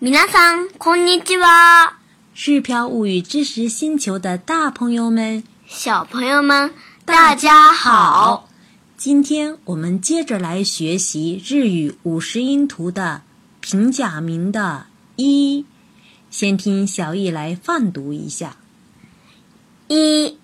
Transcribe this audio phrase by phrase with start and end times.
[0.00, 1.94] 皆さん、こんにちは。
[2.34, 6.72] 日飘物语知识星球的大朋友们，小朋友们，
[7.04, 8.48] 大家好。
[8.96, 13.22] 今天我们接着来学习日语五十音图的
[13.60, 14.86] 平假名的“
[15.16, 15.66] 一”。
[16.30, 18.56] 先听小易来放读一下：
[19.88, 20.38] 一、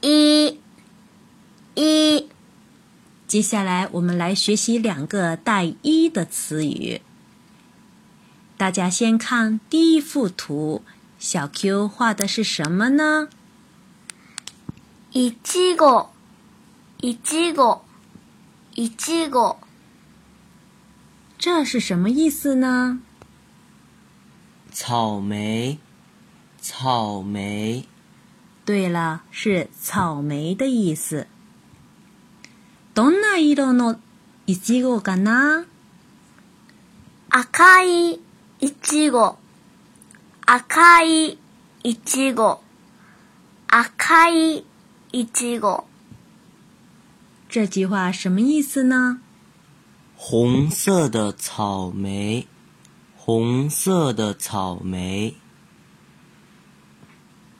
[0.00, 0.60] 一、
[1.74, 2.28] 一。
[3.26, 7.00] 接下来我们来学习两个带“一”的词语。
[8.60, 10.82] 大家先看第一幅图，
[11.18, 13.28] 小 Q 画的是什么呢？
[15.12, 16.08] いちご、
[17.00, 17.80] いちご、
[18.74, 19.56] いちご。
[21.38, 23.00] 这是什么意思呢？
[24.72, 25.78] 草莓，
[26.60, 27.86] 草莓。
[28.64, 31.26] 对了，是草莓的意思。
[32.94, 34.00] どんな色の
[34.46, 35.66] いちごかな？
[37.30, 38.20] 赤い
[38.60, 39.38] いちご、
[40.46, 41.38] 赤い
[41.82, 42.62] いちご、
[43.68, 44.64] 赤い
[45.12, 45.84] いちご。
[47.48, 49.20] 这句话什么意思呢？
[50.16, 52.48] 红色的草莓，
[53.16, 55.36] 红色的草莓。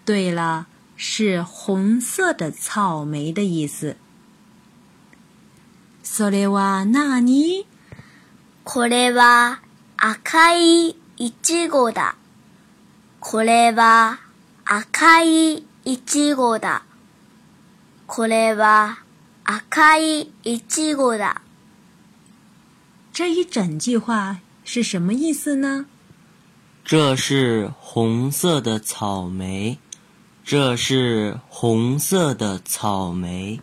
[0.05, 3.97] 对了，是红色的草莓的意思。
[6.03, 7.67] それは何？
[8.65, 9.61] これは
[10.01, 12.17] 赤いいちごだ。
[13.21, 14.19] これは
[14.65, 16.83] 赤いいちごだ。
[18.07, 18.99] これは
[19.45, 21.43] 赤いいちごだ。
[23.13, 25.87] 这一整句话是什么意思呢？
[26.85, 29.79] 这是红色的草莓，
[30.45, 33.61] 这是红色的草莓。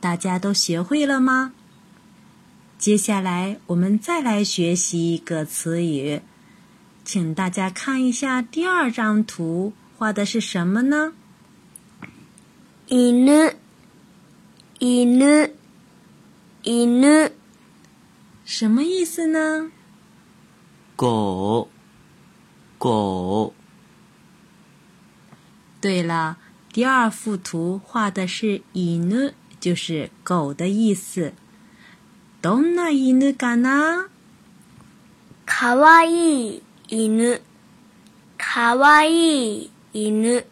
[0.00, 1.52] 大家都学会了吗？
[2.77, 6.21] 接下来我们再来学习一个词语，
[7.03, 11.13] 请大家看一下第二张图，画的是什么呢？
[12.87, 13.57] 犬、
[14.79, 15.53] 犬、
[16.61, 17.31] 犬。
[18.45, 19.71] 什么意思呢？
[20.95, 21.69] 狗，
[22.77, 23.55] 狗。
[25.81, 26.37] 对了，
[26.71, 31.33] 第二幅图画的是犬，就是狗的意思。
[32.41, 34.07] どんな犬かな？
[35.45, 37.41] かわいい犬、
[38.37, 40.45] かわいい犬、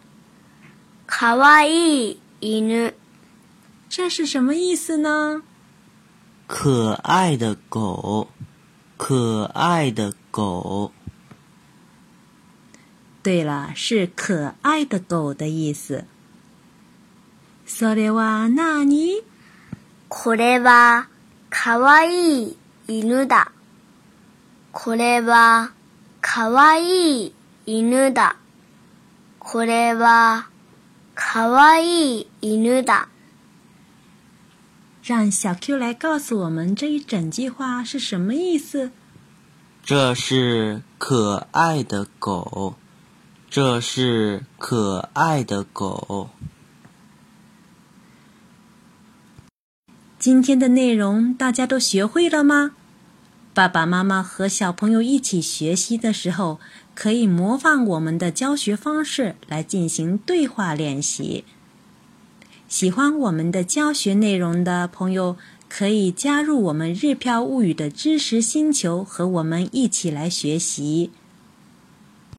[1.06, 2.94] かわいい犬。
[3.90, 5.44] 这是什么意思呢？
[6.48, 8.30] 可爱的狗，
[8.98, 10.92] 可爱的狗。
[13.22, 16.06] 对了，是可爱的狗的意思。
[17.68, 19.24] それは何？
[20.10, 21.08] これは
[21.49, 22.57] かわいい
[22.89, 23.53] 犬だ。
[24.73, 25.73] これは
[26.21, 27.35] かわいい
[27.67, 28.37] 犬だ。
[29.39, 30.49] これは
[31.15, 33.09] かわいい犬だ。
[35.03, 38.93] 让小 Q 来告诉我们这一整句话是什么意思。
[39.83, 42.77] 这是可爱的狗，
[43.49, 46.31] 这是可爱的狗。
[50.26, 52.72] 今天的内容大家都学会了吗？
[53.54, 56.60] 爸爸妈妈和小朋友一起学习的时候，
[56.96, 61.44] 可以模仿我们的教学方式来进行对话练习。
[62.68, 65.38] 喜欢我们的教学内容的朋友，
[65.70, 71.12] 可以加入我们日漂物语的知识星球，和我们一起来学习。